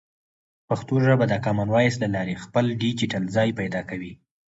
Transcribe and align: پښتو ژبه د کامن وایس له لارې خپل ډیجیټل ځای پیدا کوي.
پښتو 0.67 0.93
ژبه 1.05 1.25
د 1.29 1.33
کامن 1.45 1.67
وایس 1.71 1.95
له 2.03 2.07
لارې 2.15 2.41
خپل 2.43 2.65
ډیجیټل 2.81 3.23
ځای 3.35 3.49
پیدا 3.59 3.81
کوي. 3.89 4.13